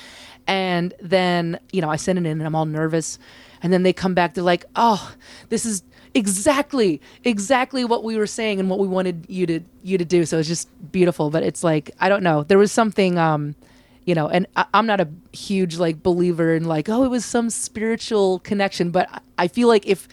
And 0.48 0.92
then, 1.00 1.58
you 1.72 1.80
know, 1.80 1.88
I 1.88 1.96
send 1.96 2.18
it 2.18 2.26
in 2.26 2.38
and 2.38 2.42
I'm 2.42 2.54
all 2.54 2.66
nervous. 2.66 3.18
And 3.62 3.72
then 3.72 3.84
they 3.84 3.92
come 3.92 4.12
back, 4.12 4.34
they're 4.34 4.44
like, 4.44 4.64
oh, 4.74 5.14
this 5.48 5.64
is 5.64 5.82
exactly, 6.14 7.00
exactly 7.24 7.84
what 7.84 8.02
we 8.04 8.16
were 8.16 8.26
saying 8.26 8.60
and 8.60 8.68
what 8.68 8.80
we 8.80 8.88
wanted 8.88 9.24
you 9.28 9.46
to, 9.46 9.60
you 9.82 9.98
to 9.98 10.04
do. 10.04 10.26
So 10.26 10.38
it's 10.38 10.48
just 10.48 10.68
beautiful. 10.92 11.30
But 11.30 11.44
it's 11.44 11.62
like, 11.62 11.92
I 12.00 12.08
don't 12.08 12.22
know. 12.22 12.42
There 12.42 12.58
was 12.58 12.72
something, 12.72 13.18
um, 13.18 13.54
you 14.06 14.14
know, 14.14 14.28
and 14.28 14.46
I, 14.56 14.64
I'm 14.72 14.86
not 14.86 15.00
a 15.00 15.08
huge 15.32 15.76
like 15.76 16.02
believer 16.02 16.54
in 16.54 16.64
like, 16.64 16.88
oh, 16.88 17.04
it 17.04 17.08
was 17.08 17.24
some 17.24 17.50
spiritual 17.50 18.38
connection, 18.38 18.90
but 18.90 19.22
I- 19.36 19.48
feel 19.48 19.68
like 19.68 19.86
if, 19.86 20.08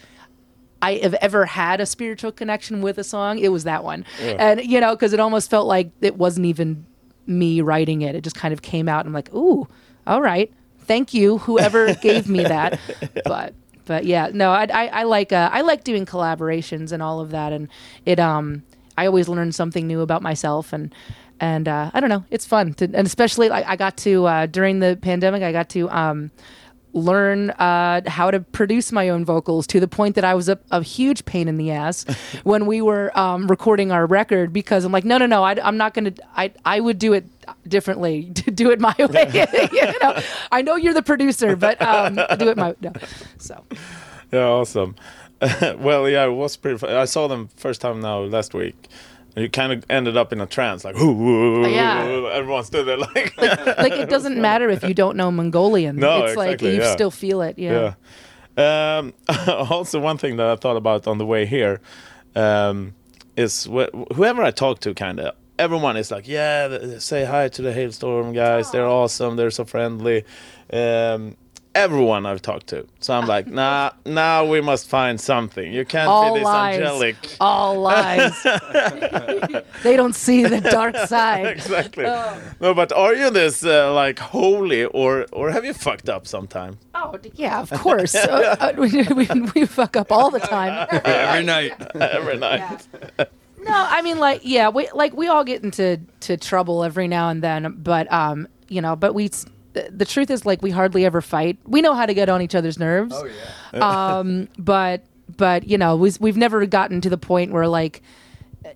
I 0.82 0.96
have 0.96 1.14
ever 1.14 1.46
had 1.46 1.80
a 1.80 1.86
spiritual 1.86 2.30
connection 2.30 2.82
with 2.82 2.98
a 2.98 3.04
song, 3.04 3.38
it 3.38 3.48
was 3.50 3.64
that 3.64 3.82
one. 3.84 4.04
And, 4.20 4.62
you 4.62 4.80
know, 4.80 4.94
because 4.94 5.14
it 5.14 5.20
almost 5.20 5.48
felt 5.48 5.66
like 5.66 5.90
it 6.02 6.18
wasn't 6.18 6.44
even 6.44 6.84
me 7.26 7.62
writing 7.62 8.02
it. 8.02 8.14
It 8.14 8.22
just 8.22 8.36
kind 8.36 8.52
of 8.52 8.60
came 8.60 8.86
out. 8.86 9.00
And 9.00 9.08
I'm 9.08 9.14
like, 9.14 9.32
ooh, 9.32 9.66
all 10.06 10.20
right. 10.20 10.52
Thank 10.80 11.14
you, 11.14 11.38
whoever 11.38 11.94
gave 12.02 12.28
me 12.28 12.42
that. 12.42 12.78
But, 13.24 13.54
but 13.86 14.04
yeah, 14.04 14.28
no, 14.34 14.50
I, 14.50 14.64
I, 14.64 14.86
I 14.88 15.02
like, 15.04 15.32
uh, 15.32 15.48
I 15.50 15.62
like 15.62 15.84
doing 15.84 16.04
collaborations 16.04 16.92
and 16.92 17.02
all 17.02 17.20
of 17.20 17.30
that. 17.30 17.54
And 17.54 17.68
it, 18.04 18.20
um, 18.20 18.62
I 18.98 19.06
always 19.06 19.26
learn 19.26 19.52
something 19.52 19.86
new 19.86 20.02
about 20.02 20.20
myself 20.20 20.74
and, 20.74 20.94
and, 21.40 21.68
uh, 21.68 21.90
I 21.92 22.00
don't 22.00 22.10
know, 22.10 22.24
it's 22.30 22.46
fun 22.46 22.74
to, 22.74 22.84
and 22.84 23.06
especially 23.06 23.48
like 23.48 23.66
I 23.66 23.76
got 23.76 23.96
to, 23.98 24.26
uh, 24.26 24.46
during 24.46 24.80
the 24.80 24.98
pandemic, 25.00 25.42
I 25.42 25.52
got 25.52 25.68
to, 25.70 25.90
um, 25.90 26.30
learn 26.94 27.50
uh, 27.50 28.00
how 28.06 28.30
to 28.30 28.40
produce 28.40 28.92
my 28.92 29.08
own 29.08 29.24
vocals 29.24 29.66
to 29.66 29.80
the 29.80 29.88
point 29.88 30.14
that 30.14 30.24
I 30.24 30.34
was 30.34 30.48
a, 30.48 30.58
a 30.70 30.82
huge 30.82 31.24
pain 31.24 31.48
in 31.48 31.56
the 31.56 31.72
ass 31.72 32.04
when 32.44 32.66
we 32.66 32.80
were 32.80 33.16
um, 33.18 33.48
recording 33.48 33.90
our 33.90 34.06
record 34.06 34.52
because 34.52 34.84
I'm 34.84 34.92
like, 34.92 35.04
no, 35.04 35.18
no, 35.18 35.26
no, 35.26 35.42
I, 35.42 35.54
am 35.66 35.76
not 35.76 35.92
going 35.92 36.14
to, 36.14 36.22
I, 36.36 36.52
I 36.64 36.80
would 36.80 36.98
do 36.98 37.12
it 37.12 37.26
differently, 37.68 38.22
do 38.54 38.70
it 38.70 38.80
my 38.80 38.94
way. 38.98 39.46
you 39.72 39.98
know, 40.00 40.22
I 40.52 40.62
know 40.62 40.76
you're 40.76 40.94
the 40.94 41.02
producer, 41.02 41.56
but 41.56 41.82
um, 41.82 42.14
do 42.38 42.48
it 42.48 42.56
my, 42.56 42.74
no. 42.80 42.92
So, 43.38 43.64
Yeah, 44.32 44.46
awesome. 44.46 44.94
well, 45.78 46.08
yeah, 46.08 46.24
it 46.24 46.30
was 46.30 46.56
pretty. 46.56 46.78
Fun. 46.78 46.90
I 46.90 47.04
saw 47.04 47.28
them 47.28 47.48
first 47.56 47.80
time 47.80 48.00
now 48.00 48.20
last 48.20 48.54
week. 48.54 48.88
You 49.36 49.48
kind 49.50 49.72
of 49.72 49.84
ended 49.90 50.16
up 50.16 50.32
in 50.32 50.40
a 50.40 50.46
trance, 50.46 50.84
like, 50.84 50.96
"Ooh, 51.00 51.66
Yeah. 51.68 52.30
everyone 52.32 52.62
stood 52.64 52.86
there 52.86 52.96
like, 53.14 53.36
like, 53.36 53.92
it 53.92 54.08
doesn't 54.08 54.40
matter 54.40 54.68
if 54.70 54.84
you 54.84 54.94
don't 54.94 55.16
know 55.16 55.30
Mongolian. 55.32 55.96
No, 55.96 56.24
it's 56.24 56.36
like 56.36 56.52
exactly, 56.54 56.74
you 56.76 56.82
yeah. 56.82 56.92
still 56.92 57.10
feel 57.10 57.42
it. 57.42 57.58
Yeah. 57.58 57.94
yeah. 58.56 58.98
Um, 58.98 59.12
also, 59.48 59.98
one 59.98 60.18
thing 60.18 60.36
that 60.36 60.46
I 60.46 60.56
thought 60.56 60.76
about 60.76 61.06
on 61.08 61.18
the 61.18 61.26
way 61.26 61.46
here 61.46 61.80
um, 62.36 62.94
is 63.36 63.64
wh- 63.64 63.90
whoever 64.14 64.42
I 64.44 64.52
talk 64.52 64.78
to, 64.80 64.94
kind 64.94 65.18
of 65.18 65.34
everyone 65.58 65.96
is 65.96 66.12
like, 66.12 66.28
"Yeah, 66.28 66.98
say 66.98 67.24
hi 67.24 67.48
to 67.48 67.62
the 67.62 67.70
Halestorm 67.72 68.34
guys. 68.34 68.70
They're 68.70 68.86
awesome. 68.86 69.34
They're 69.36 69.50
so 69.50 69.64
friendly." 69.64 70.24
Um, 70.72 71.36
everyone 71.74 72.26
I've 72.26 72.42
talked 72.42 72.68
to, 72.68 72.86
so 73.00 73.14
I'm 73.14 73.26
like, 73.26 73.46
"Nah, 73.46 73.90
now 74.06 74.44
we 74.44 74.60
must 74.60 74.88
find 74.88 75.20
something. 75.20 75.72
You 75.72 75.84
can't 75.84 76.08
All 76.08 76.34
be 76.34 76.40
this 76.40 76.44
lies. 76.44 76.78
angelic." 76.80 77.16
All 77.40 77.80
lies. 77.80 78.42
they 79.82 79.96
don't 79.96 80.14
see 80.14 80.44
the 80.44 80.60
dark 80.60 80.96
side. 80.96 81.46
exactly. 81.46 82.04
No, 82.60 82.74
but 82.74 82.92
are 82.92 83.14
you 83.14 83.30
this 83.30 83.64
uh, 83.64 83.92
like 83.94 84.18
holy, 84.18 84.84
or 84.84 85.26
or 85.32 85.50
have 85.50 85.64
you 85.64 85.72
fucked 85.74 86.08
up 86.08 86.26
sometime? 86.26 86.78
Oh, 86.94 87.18
yeah, 87.34 87.60
of 87.60 87.70
course. 87.70 88.14
Uh, 88.14 88.56
uh, 88.60 88.72
we, 88.78 89.02
we, 89.14 89.26
we 89.54 89.66
fuck 89.66 89.96
up 89.96 90.10
all 90.10 90.30
the 90.30 90.40
time. 90.40 90.88
Every 91.04 91.44
night. 91.44 91.72
Every 91.94 92.38
night. 92.38 92.86
No, 93.18 93.72
I 93.72 94.02
mean, 94.02 94.18
like, 94.18 94.40
yeah, 94.44 94.68
we 94.68 94.88
like 94.94 95.14
we 95.14 95.28
all 95.28 95.44
get 95.44 95.62
into 95.64 96.00
to 96.20 96.36
trouble 96.36 96.84
every 96.84 97.08
now 97.08 97.30
and 97.30 97.42
then, 97.42 97.74
but 97.78 98.10
um, 98.12 98.46
you 98.68 98.80
know, 98.80 98.94
but 98.96 99.14
we. 99.14 99.30
S- 99.76 99.84
The 99.90 99.96
the 99.96 100.04
truth 100.04 100.30
is, 100.30 100.44
like, 100.46 100.62
we 100.62 100.70
hardly 100.70 101.04
ever 101.04 101.20
fight. 101.20 101.58
We 101.64 101.82
know 101.82 101.94
how 101.94 102.06
to 102.06 102.14
get 102.14 102.28
on 102.28 102.42
each 102.42 102.54
other's 102.54 102.78
nerves. 102.78 103.14
Oh 103.16 103.28
yeah. 103.72 104.18
um, 104.18 104.48
but 104.58 105.04
but 105.36 105.66
you 105.68 105.78
know, 105.78 105.96
we've, 105.96 106.20
we've 106.20 106.36
never 106.36 106.64
gotten 106.66 107.00
to 107.00 107.10
the 107.10 107.18
point 107.18 107.50
where 107.52 107.66
like, 107.66 108.02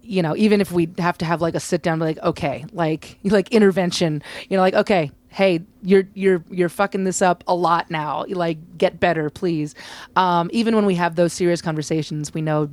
you 0.03 0.23
know, 0.23 0.37
even 0.37 0.61
if 0.61 0.73
we 0.73 0.89
have 0.99 1.17
to 1.19 1.25
have 1.25 1.41
like 1.41 1.55
a 1.55 1.61
sit 1.61 1.83
down, 1.83 1.99
like, 1.99 2.19
okay, 2.19 2.65
like 2.73 3.19
like 3.25 3.49
intervention, 3.53 4.23
you 4.49 4.57
know, 4.57 4.63
like, 4.63 4.75
okay, 4.75 5.11
hey, 5.29 5.61
you're 5.83 6.05
you're 6.15 6.43
you're 6.51 6.69
fucking 6.71 7.05
this 7.05 7.23
up 7.23 7.45
a 7.47 7.55
lot 7.55 7.91
now. 7.91 8.25
Like, 8.29 8.59
get 8.79 8.99
better, 8.99 9.31
please. 9.31 9.75
Um, 10.17 10.49
even 10.53 10.75
when 10.75 10.87
we 10.87 10.95
have 10.97 11.15
those 11.17 11.33
serious 11.33 11.61
conversations, 11.63 12.33
we 12.35 12.41
know 12.43 12.69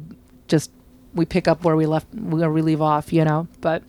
just 0.47 0.71
we 1.15 1.25
pick 1.25 1.47
up 1.47 1.63
where 1.63 1.75
we 1.75 1.85
left 1.85 2.13
where 2.13 2.51
we 2.51 2.61
leave 2.61 2.81
off, 2.81 3.11
you 3.11 3.25
know. 3.25 3.47
But 3.61 3.83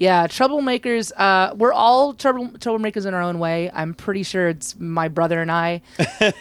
yeah, 0.00 0.26
troublemakers. 0.26 1.12
Uh, 1.14 1.54
we're 1.54 1.74
all 1.74 2.14
trouble 2.14 2.48
troublemakers 2.48 3.04
in 3.04 3.12
our 3.12 3.20
own 3.20 3.38
way. 3.38 3.70
I'm 3.72 3.92
pretty 3.92 4.22
sure 4.22 4.48
it's 4.48 4.74
my 4.80 5.08
brother 5.08 5.40
and 5.40 5.52
I 5.52 5.82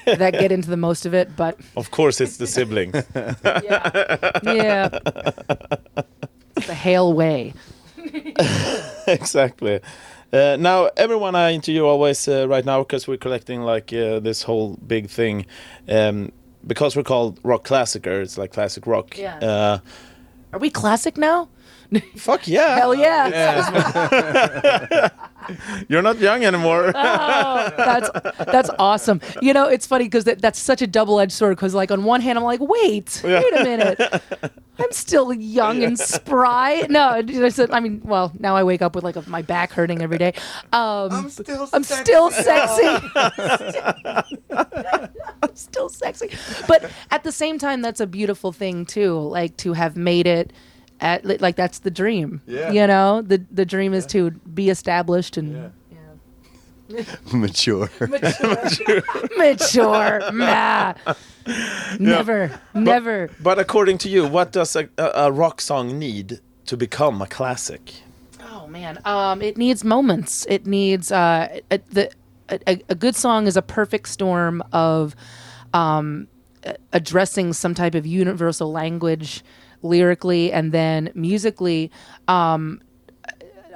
that 0.06 0.32
get 0.32 0.52
into 0.52 0.70
the 0.70 0.78
most 0.78 1.06
of 1.06 1.14
it. 1.14 1.36
But 1.36 1.60
Of 1.76 1.92
course, 1.92 2.22
it's 2.22 2.38
the 2.38 2.48
siblings. 2.48 2.96
yeah, 3.16 4.40
yeah, 4.44 5.00
it's 6.56 6.68
the 6.68 6.74
Hale 6.74 7.14
way. 7.14 7.54
exactly. 9.08 9.82
Uh, 10.32 10.56
now, 10.58 10.90
everyone 10.96 11.36
I 11.36 11.52
interview 11.52 11.86
always 11.86 12.28
uh, 12.28 12.48
right 12.48 12.64
now, 12.64 12.80
because 12.80 13.08
we're 13.08 13.18
collecting 13.18 13.64
like 13.64 13.92
uh, 13.92 14.20
this 14.20 14.44
whole 14.44 14.78
big 14.88 15.10
thing, 15.10 15.46
um, 15.90 16.32
because 16.66 16.96
we're 16.96 17.04
called 17.04 17.42
Rockklassiker. 17.44 18.22
It's 18.22 18.38
like 18.38 18.54
classic 18.54 18.88
rock. 18.88 19.18
Yeah. 19.18 19.80
Are 20.52 20.60
we 20.60 20.70
classic 20.70 21.18
now? 21.18 21.48
fuck 22.16 22.48
yeah! 22.48 22.76
Hell 22.76 22.94
yeah! 22.94 25.10
You're 25.88 26.04
not 26.04 26.20
young 26.20 26.44
anymore. 26.44 26.92
Oh, 26.94 27.74
that's 27.78 28.10
that's 28.38 28.70
awesome. 28.78 29.22
You 29.42 29.54
know, 29.54 29.68
it's 29.68 29.88
funny 29.88 30.06
because 30.06 30.26
that, 30.26 30.42
that's 30.42 30.60
such 30.60 30.84
a 30.84 30.88
double 30.88 31.20
edged 31.20 31.32
sword. 31.32 31.58
Because 31.58 31.74
like 31.74 31.90
on 31.90 32.04
one 32.04 32.22
hand, 32.22 32.38
I'm 32.38 32.44
like, 32.44 32.60
wait, 32.62 33.22
wait 33.24 33.54
a 33.56 33.64
minute, 33.64 34.22
I'm 34.80 34.92
still 34.92 35.34
young 35.34 35.84
and 35.84 35.98
spry. 35.98 36.86
No, 36.90 37.10
I 37.10 37.50
said, 37.50 37.72
I 37.72 37.80
mean, 37.80 38.02
well, 38.04 38.32
now 38.40 38.56
I 38.56 38.64
wake 38.64 38.82
up 38.82 38.96
with 38.96 39.04
like 39.04 39.16
a, 39.16 39.28
my 39.28 39.42
back 39.42 39.72
hurting 39.72 40.02
every 40.02 40.18
day. 40.18 40.34
Um, 40.72 41.12
I'm 41.12 41.30
still 41.30 41.70
I'm 41.74 41.84
still 41.84 42.32
sexy. 42.32 43.08
I'm 44.52 45.56
still 45.56 45.90
sexy. 45.90 46.30
But 46.68 46.78
at 46.78 46.79
the 47.30 47.38
same 47.46 47.60
time, 47.60 47.82
that's 47.84 48.00
a 48.02 48.08
beautiful 48.08 48.52
thing 48.52 48.86
too. 48.86 49.14
Like 49.20 49.56
to 49.58 49.74
have 49.74 49.96
made 49.96 50.26
it. 50.28 50.52
At, 51.02 51.24
like 51.42 51.56
that's 51.56 51.80
the 51.80 51.92
dream. 51.92 52.42
Yeah. 52.48 52.72
You 52.72 52.86
know, 52.88 53.22
the 53.22 53.38
the 53.60 53.66
dream 53.66 53.94
is 53.94 54.06
to 54.08 54.32
be 54.32 54.70
established 54.70 55.38
and 55.38 55.72
Mature. 57.32 57.90
mature. 59.38 60.32
Nah. 60.34 60.94
Never, 62.00 62.60
never. 62.74 63.30
but 63.42 63.58
according 63.60 63.98
to 64.00 64.10
you, 64.10 64.28
what 64.28 64.52
does 64.52 64.76
a, 64.76 64.90
a, 64.98 65.12
a 65.28 65.32
rock 65.32 65.62
song 65.62 65.98
need 65.98 66.40
to 66.66 66.76
become 66.78 67.22
a 67.22 67.28
classic? 67.28 67.94
Oh 68.52 68.68
man, 68.68 69.00
um, 69.06 69.42
it 69.42 69.58
needs 69.58 69.84
moments. 69.84 70.46
It 70.50 70.66
needs 70.68 71.12
uh, 71.12 71.60
a, 71.72 71.78
the 71.92 72.12
a, 72.50 72.82
a 72.90 72.96
good 72.96 73.16
song 73.16 73.48
is 73.48 73.56
a 73.58 73.62
perfect 73.62 74.10
storm 74.10 74.62
of 74.74 75.16
um, 75.74 76.28
a- 76.28 76.39
addressing 76.94 77.54
some 77.54 77.74
type 77.74 77.96
of 77.96 78.06
universal 78.06 78.72
language 78.72 79.44
lyrically 79.82 80.52
and 80.52 80.72
then 80.72 81.12
musically. 81.16 81.92
Um, 82.28 82.82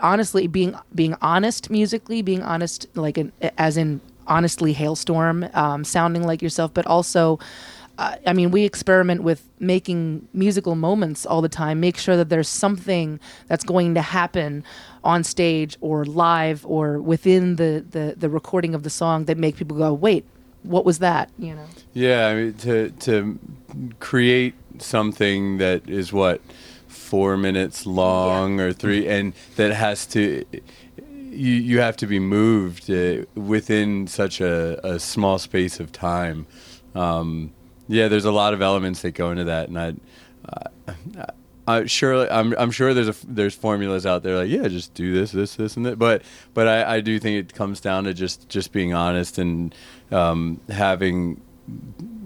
honestly, 0.02 0.48
being 0.48 0.76
being 0.94 1.16
honest 1.22 1.70
musically, 1.70 2.22
being 2.22 2.44
honest 2.44 2.88
like 2.96 3.18
as 3.58 3.78
in 3.78 4.02
honestly 4.28 4.74
Halestorm, 4.74 5.54
um, 5.56 5.84
sounding 5.84 6.24
like 6.24 6.42
yourself, 6.42 6.74
but 6.74 6.86
also. 6.86 7.40
Uh, 7.96 8.16
I 8.26 8.34
mean, 8.34 8.50
we 8.50 8.64
experiment 8.64 9.22
with 9.22 9.48
making 9.60 10.28
musical 10.34 10.74
moments 10.74 11.28
all 11.28 11.44
the 11.44 11.48
time. 11.48 11.80
Make 11.80 11.96
sure 11.96 12.18
that 12.18 12.28
there's 12.28 12.50
something 12.50 13.20
that's 13.48 13.64
going 13.64 13.94
to 13.94 14.02
happen 14.02 14.64
on 15.04 15.24
stage 15.24 15.78
or 15.80 16.04
live 16.04 16.66
or 16.66 17.00
within 17.00 17.58
the, 17.58 17.86
the, 17.88 18.16
the 18.18 18.32
recording 18.32 18.74
of 18.74 18.82
the 18.82 18.90
song 18.90 19.26
that 19.26 19.38
make 19.38 19.58
people 19.58 19.78
go, 19.78 19.94
"Wait, 19.94 20.26
what 20.64 20.86
was 20.86 21.00
that?" 21.00 21.30
You 21.38 21.56
know. 21.56 21.66
Yeah, 21.94 22.28
I 22.28 22.36
mean, 22.36 22.54
to 22.56 22.90
to 22.90 23.40
create 24.00 24.56
something 24.80 25.58
that 25.60 25.88
is 25.90 26.12
what 26.12 26.42
four 26.88 27.38
minutes 27.38 27.86
long 27.86 28.60
or 28.60 28.74
three, 28.74 29.08
and 29.08 29.34
that 29.56 29.74
has 29.74 30.06
to 30.08 30.44
you 31.34 31.54
you 31.54 31.80
have 31.80 31.98
to 31.98 32.08
be 32.08 32.20
moved 32.20 32.90
uh, 32.90 33.26
within 33.36 34.08
such 34.08 34.42
a, 34.42 34.80
a 34.86 35.00
small 35.00 35.38
space 35.38 35.80
of 35.80 35.92
time. 35.92 36.46
Um, 36.96 37.52
yeah, 37.88 38.08
there's 38.08 38.26
a 38.26 38.32
lot 38.32 38.54
of 38.54 38.62
elements 38.62 39.02
that 39.02 39.12
go 39.12 39.32
into 39.32 39.46
that, 39.46 39.70
and 39.70 39.80
I. 39.80 39.94
Uh, 40.48 41.26
I 41.66 41.86
sure 41.86 42.30
I'm 42.30 42.54
I'm 42.58 42.72
sure 42.72 42.94
there's 42.94 43.08
a 43.08 43.16
there's 43.26 43.56
formulas 43.56 44.06
out 44.06 44.22
there 44.22 44.36
like 44.36 44.50
yeah 44.50 44.68
just 44.68 44.94
do 44.96 45.14
this 45.14 45.32
this 45.32 45.56
this 45.56 45.78
and 45.78 45.86
that 45.86 45.98
but 45.98 46.24
but 46.54 46.68
I, 46.68 46.96
I 46.96 47.00
do 47.00 47.20
think 47.20 47.38
it 47.38 47.56
comes 47.56 47.80
down 47.80 48.04
to 48.04 48.14
just 48.14 48.50
just 48.50 48.74
being 48.74 48.94
honest 48.94 49.38
and 49.38 49.74
um, 50.14 50.62
having 50.70 51.42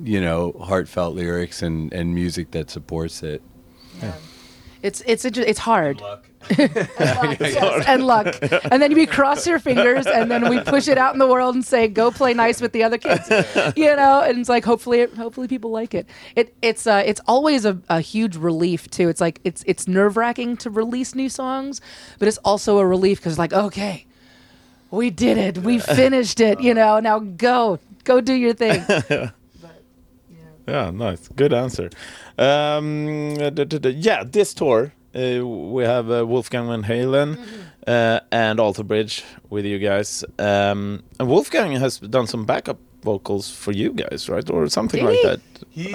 you 0.04 0.22
know 0.22 0.54
heartfelt 0.62 1.16
lyrics 1.16 1.62
and, 1.62 1.94
and 1.94 2.14
music 2.14 2.52
that 2.52 2.70
supports 2.70 3.24
it. 3.24 3.42
It's 4.84 5.02
it's 5.06 5.26
it's, 5.26 5.38
it's 5.38 5.60
hard. 5.60 6.02
Yes, 6.58 7.86
and 7.88 8.06
luck. 8.06 8.38
And 8.72 8.82
then 8.82 8.94
we 8.94 9.06
cross 9.06 9.46
your 9.46 9.60
fingers, 9.60 10.06
and 10.06 10.32
then 10.32 10.48
we 10.48 10.62
push 10.62 10.88
it 10.88 10.98
out 10.98 11.12
in 11.14 11.20
the 11.20 11.28
world 11.28 11.56
and 11.56 11.66
say, 11.66 11.90
"Go 11.90 12.10
play 12.10 12.34
nice 12.34 12.62
with 12.62 12.72
the 12.72 12.84
other 12.84 12.98
kids," 12.98 13.30
you 13.76 13.94
know. 13.96 14.22
And 14.22 14.40
it's 14.40 14.48
like, 14.48 14.64
hopefully, 14.64 15.06
hopefully 15.08 15.50
people 15.50 15.72
like 15.72 15.94
it. 15.94 16.08
It 16.38 16.56
it's 16.62 16.88
uh, 16.88 17.04
it's 17.06 17.20
always 17.28 17.66
a, 17.66 17.82
a 17.90 18.00
huge 18.00 18.38
relief 18.38 18.90
too. 18.90 19.10
It's 19.10 19.20
like 19.20 19.42
it's 19.44 19.64
it's 19.68 19.90
nerve 19.90 20.16
wracking 20.16 20.56
to 20.58 20.70
release 20.70 21.16
new 21.16 21.28
songs, 21.28 21.82
but 22.18 22.30
it's 22.30 22.38
also 22.40 22.78
a 22.78 22.86
relief 22.86 23.20
because 23.20 23.38
like, 23.38 23.52
okay, 23.52 24.07
we 24.92 25.10
did 25.10 25.38
it, 25.38 25.58
we 25.60 25.80
finished 25.80 26.40
it, 26.40 26.60
you 26.62 26.74
know. 26.74 27.00
Now 27.00 27.20
go 27.20 27.80
go 28.04 28.22
do 28.22 28.34
your 28.34 28.54
thing. 28.54 28.84
Yeah, 30.68 30.92
nice. 30.92 31.30
Good 31.30 31.54
answer. 31.54 31.90
Um, 32.38 33.38
yeah, 33.40 34.24
this 34.26 34.54
tour 34.54 34.92
uh, 35.16 35.46
we 35.46 35.84
have 35.84 36.12
uh, 36.12 36.26
Wolfgang 36.28 36.68
Van 36.68 36.84
Halen 36.84 37.40
uh, 37.88 38.20
and 38.32 38.60
Alter 38.60 38.84
Bridge 38.84 39.24
with 39.50 39.66
you 39.66 39.80
guys. 39.80 40.24
Um, 40.38 41.04
and 41.20 41.28
Wolfgang 41.30 41.72
has 41.72 42.00
done 42.00 42.28
some 42.28 42.46
backup 42.46 42.80
vocals 43.12 43.46
for 43.64 43.72
you 43.82 43.90
guys, 44.04 44.28
right, 44.34 44.48
or 44.56 44.68
something 44.78 45.00
Did 45.00 45.10
like 45.10 45.20
he? 45.20 45.28
that. 45.30 45.40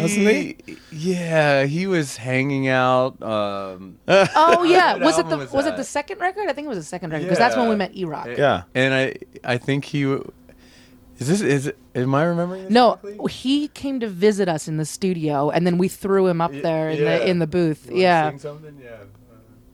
Hasn't 0.02 0.28
he? 0.28 0.56
Yeah, 0.90 1.64
he 1.76 1.86
was 1.86 2.08
hanging 2.16 2.66
out. 2.68 3.12
Um, 3.22 3.98
Oh 4.48 4.62
yeah, 4.76 4.96
was 5.06 5.18
it 5.18 5.28
the 5.28 5.38
was 5.38 5.52
was, 5.52 5.66
it 5.70 5.76
the 5.76 5.88
second 5.98 6.18
record? 6.26 6.48
I 6.48 6.52
think 6.54 6.64
it 6.68 6.72
was 6.76 6.82
the 6.84 6.92
second 6.96 7.10
record 7.12 7.24
because 7.26 7.38
that's 7.44 7.56
when 7.56 7.68
we 7.68 7.76
met 7.76 7.90
E 7.94 8.04
Rock. 8.04 8.28
Yeah. 8.44 8.62
and 8.74 8.90
I 9.00 9.04
I 9.54 9.56
think 9.58 9.84
he 9.84 10.02
is 11.22 11.28
this 11.28 11.40
is 11.40 11.66
it, 11.70 11.76
am 11.94 12.14
I 12.14 12.24
remembering? 12.24 12.62
This 12.64 12.72
No, 12.72 12.96
correctly? 12.96 13.32
he 13.32 13.68
came 13.68 14.00
to 14.00 14.08
visit 14.08 14.48
us 14.48 14.66
in 14.66 14.76
the 14.82 14.84
studio, 14.84 15.50
and 15.50 15.66
then 15.66 15.76
we 15.78 15.88
threw 15.88 16.26
him 16.26 16.40
up 16.40 16.52
there 16.52 16.90
in 16.90 16.98
yeah. 16.98 17.18
the 17.18 17.30
in 17.30 17.38
the 17.38 17.46
booth. 17.46 17.82
You 17.90 18.02
Yeah, 18.02 18.30
sing 18.30 18.38
something? 18.38 18.76
Yeah. 18.82 18.96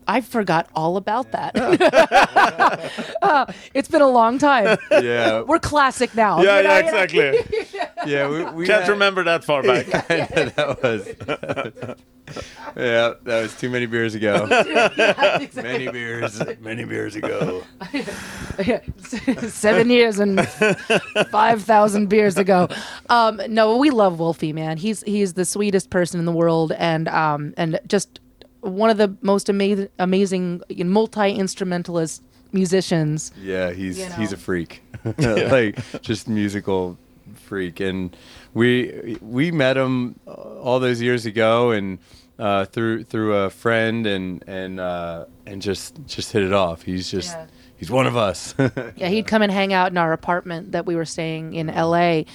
I 0.09 0.23
forgot 0.23 0.69
all 0.75 0.97
about 0.97 1.31
that. 1.33 1.55
Uh, 3.21 3.53
it's 3.75 3.89
been 3.89 4.01
a 4.01 4.09
long 4.09 4.39
time. 4.39 4.79
Yeah. 4.91 5.43
We're 5.47 5.59
classic 5.59 6.15
now. 6.15 6.41
Yeah, 6.41 6.59
you 6.59 6.63
know? 6.63 6.71
yeah, 6.71 6.79
exactly. 6.79 7.61
yeah, 8.07 8.29
we, 8.29 8.45
we 8.45 8.67
Can't 8.67 8.85
had- 8.85 8.91
remember 8.91 9.25
that 9.25 9.45
far 9.45 9.63
back. 9.63 9.87
that 9.87 10.79
was. 10.83 11.09
yeah, 12.77 13.15
that 13.23 13.43
was 13.43 13.55
too 13.59 13.69
many 13.69 13.87
beers 13.87 14.15
ago. 14.15 14.47
Yeah, 14.51 15.39
exactly. 15.41 15.63
many 15.63 15.89
beers, 15.91 16.43
many 16.61 16.85
beers 16.85 17.17
ago. 17.17 17.63
Yeah, 18.65 18.81
Seven 19.49 19.91
years 19.91 20.19
and 20.19 20.47
five 21.31 21.63
thousand 21.65 22.09
beers 22.09 22.39
ago. 22.39 22.69
Um, 23.11 23.41
no, 23.49 23.77
we 23.77 23.91
love 23.91 24.19
Wolfie, 24.19 24.53
man. 24.53 24.77
He's 24.79 25.03
he's 25.03 25.35
the 25.35 25.45
sweetest 25.45 25.91
person 25.91 26.19
in 26.19 26.25
the 26.27 26.33
world, 26.33 26.73
and 26.73 27.09
um, 27.09 27.53
and 27.57 27.79
just 27.87 28.21
one 28.69 28.91
of 28.91 28.97
the 28.99 29.15
most 29.23 29.49
amazing, 29.49 29.89
amazing 29.99 30.63
multi 30.85 31.33
instrumentalist 31.33 32.23
musicians. 32.53 33.33
Yeah, 33.41 33.73
he's 33.73 33.99
You 33.99 34.09
know? 34.09 34.15
he's 34.17 34.33
a 34.33 34.37
freak, 34.37 34.83
like 35.19 35.79
just 36.03 36.29
musical 36.29 36.97
freak, 37.35 37.81
and 37.81 38.17
we 38.55 39.19
we 39.21 39.51
met 39.51 39.77
him 39.77 40.19
uh, 40.27 40.33
all 40.33 40.81
those 40.81 41.01
years 41.03 41.27
ago, 41.27 41.71
and 41.71 41.99
uh, 42.39 42.65
through 42.67 43.05
through 43.05 43.35
a 43.35 43.51
friend, 43.51 44.07
and 44.07 44.43
and 44.47 44.81
uh, 44.81 45.25
and 45.47 45.61
just 45.63 45.99
just 46.07 46.33
hit 46.33 46.43
it 46.43 46.53
off. 46.53 46.83
He's 46.83 47.11
just 47.11 47.33
Yeah. 47.37 47.47
he's 47.77 47.91
one 47.91 48.07
of 48.07 48.17
us. 48.17 48.55
Yeah, 48.97 49.09
he'd 49.09 49.27
come 49.27 49.43
and 49.43 49.53
hang 49.53 49.73
out 49.73 49.91
in 49.93 49.99
our 49.99 50.13
apartment 50.13 50.73
that 50.73 50.87
we 50.87 50.95
were 50.97 51.05
staying 51.05 51.55
in 51.55 51.69
L.A. 51.71 52.27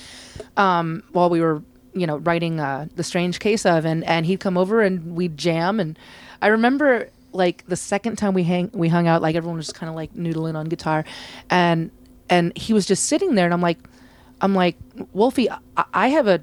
Um, 0.58 1.04
while 1.12 1.30
we 1.30 1.42
were, 1.42 1.62
you 1.94 2.08
know, 2.08 2.18
writing 2.18 2.60
uh, 2.60 2.88
the 2.96 3.04
Strange 3.04 3.40
Case 3.40 3.66
of, 3.66 3.86
and 3.86 4.04
and 4.06 4.26
he'd 4.26 4.40
come 4.40 4.58
over 4.58 4.82
and 4.82 5.16
we'd 5.16 5.38
jam. 5.38 5.80
And 5.80 5.98
I 6.42 6.48
remember 6.48 7.10
like 7.32 7.66
the 7.68 7.76
second 7.76 8.18
time 8.18 8.34
we 8.34 8.44
hang 8.44 8.70
we 8.74 8.90
hung 8.90 9.08
out, 9.08 9.22
like 9.22 9.36
everyone 9.36 9.58
was 9.58 9.68
just 9.68 9.76
kind 9.76 9.90
of 9.90 9.96
like 9.96 10.14
noodling 10.14 10.56
on 10.56 10.66
guitar, 10.68 11.04
and 11.50 11.92
and 12.30 12.56
he 12.58 12.74
was 12.74 12.86
just 12.86 13.06
sitting 13.06 13.36
there, 13.36 13.46
and 13.46 13.54
I'm 13.54 13.62
like, 13.62 13.80
I'm 14.42 14.56
like, 14.56 14.76
Wolfie, 15.14 15.50
I, 15.50 15.58
I 15.94 16.08
have 16.10 16.28
a 16.28 16.42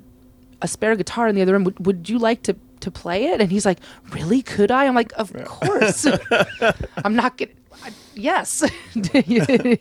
a 0.62 0.68
spare 0.68 0.94
guitar 0.96 1.26
in 1.28 1.34
the 1.34 1.42
other 1.42 1.52
room. 1.52 1.64
Would, 1.64 1.86
would 1.86 2.08
you 2.08 2.18
like 2.18 2.42
to 2.44 2.56
to 2.80 2.90
play 2.90 3.26
it?" 3.26 3.40
And 3.40 3.50
he's 3.50 3.64
like, 3.66 3.78
"Really? 4.10 4.42
Could 4.42 4.70
I?" 4.70 4.86
I'm 4.86 4.94
like, 4.94 5.12
"Of 5.16 5.32
course." 5.44 6.06
I'm 7.04 7.14
not 7.14 7.36
gonna. 7.38 7.50
I- 7.84 7.92
Yes. 8.14 8.62
do 9.00 9.22
you, 9.26 9.46
do 9.46 9.78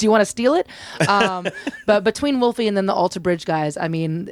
you 0.00 0.10
want 0.10 0.20
to 0.20 0.26
steal 0.26 0.52
it? 0.54 0.66
Um, 1.08 1.46
but 1.86 2.04
between 2.04 2.38
Wolfie 2.40 2.68
and 2.68 2.76
then 2.76 2.84
the 2.84 2.92
Alter 2.92 3.20
Bridge 3.20 3.46
guys, 3.46 3.78
I 3.78 3.88
mean, 3.88 4.30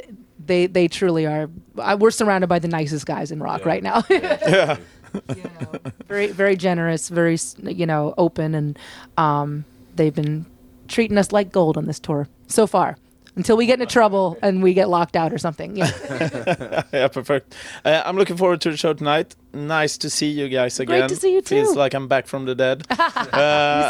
they 0.51 0.67
they 0.67 0.89
truly 0.89 1.27
are. 1.27 1.49
I, 1.79 1.95
we're 1.95 2.11
surrounded 2.11 2.49
by 2.49 2.59
the 2.59 2.67
nicest 2.67 3.07
guys 3.07 3.31
in 3.31 3.41
rock 3.41 3.65
right 3.65 3.83
now. 3.83 4.03
yeah. 4.11 4.77
you 5.37 5.43
know, 5.43 5.73
very 6.09 6.27
very 6.27 6.57
generous, 6.57 7.09
very 7.09 7.39
you 7.63 7.87
know 7.87 8.15
open, 8.19 8.55
and 8.55 8.79
um, 9.17 9.65
they've 9.95 10.15
been 10.15 10.45
treating 10.89 11.19
us 11.19 11.31
like 11.31 11.53
gold 11.53 11.77
on 11.77 11.87
this 11.87 12.01
tour 12.01 12.27
so 12.49 12.67
far. 12.67 12.97
Until 13.37 13.57
we 13.57 13.65
get 13.65 13.81
into 13.81 13.91
trouble 13.91 14.37
and 14.43 14.61
we 14.61 14.75
get 14.75 14.89
locked 14.89 15.15
out 15.15 15.33
or 15.33 15.39
something. 15.39 15.77
Yeah. 15.77 16.83
yeah, 16.93 17.07
perfect. 17.07 17.55
Uh, 17.85 18.03
I'm 18.05 18.17
looking 18.17 18.37
forward 18.37 18.61
to 18.63 18.73
the 18.73 18.77
show 18.77 18.93
tonight. 18.93 19.37
Nice 19.55 19.97
to 19.99 20.11
see 20.11 20.27
you 20.27 20.49
guys 20.49 20.81
again. 20.81 20.99
Great 20.99 21.09
to 21.11 21.17
see 21.17 21.33
you 21.35 21.41
too. 21.41 21.55
Feels 21.55 21.77
like 21.77 21.95
I'm 21.95 22.09
back 22.09 22.27
from 22.27 22.45
the 22.45 22.57
dead. 22.57 22.85
you 22.91 22.97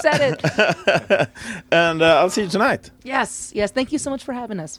said 0.03 0.37
it. 0.37 1.31
and 1.73 2.03
uh, 2.03 2.19
I'll 2.19 2.29
see 2.29 2.43
you 2.43 2.49
tonight. 2.49 2.91
Yes, 3.03 3.51
yes. 3.55 3.71
Thank 3.73 3.93
you 3.93 3.99
so 3.99 4.11
much 4.11 4.23
for 4.23 4.35
having 4.35 4.61
us. 4.61 4.79